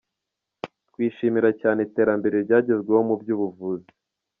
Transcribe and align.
Twishimira 0.89 1.49
cyane 1.61 1.79
iterambere 1.87 2.35
ryagezweho 2.45 3.01
mu 3.09 3.15
by’ubuvuzi. 3.21 3.89